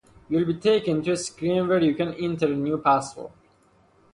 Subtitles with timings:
[0.29, 3.29] You’ll be taken to a screen where you can enter a new password.